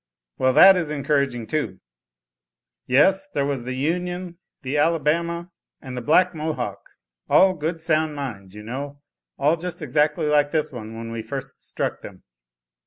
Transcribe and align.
"Well, 0.39 0.51
that 0.53 0.75
is 0.77 0.89
encouraging 0.89 1.45
too." 1.45 1.79
"Yes, 2.87 3.27
there 3.35 3.45
was 3.45 3.65
the 3.65 3.75
Union, 3.75 4.39
the 4.63 4.75
Alabama 4.75 5.51
and 5.79 5.95
the 5.95 6.01
Black 6.01 6.33
Mohawk 6.33 6.79
all 7.29 7.53
good, 7.53 7.79
sound 7.81 8.15
mines, 8.15 8.55
you 8.55 8.63
know 8.63 8.99
all 9.37 9.57
just 9.57 9.83
exactly 9.83 10.25
like 10.25 10.49
this 10.51 10.71
one 10.71 10.97
when 10.97 11.11
we 11.11 11.21
first 11.21 11.63
struck 11.63 12.01
them." 12.01 12.23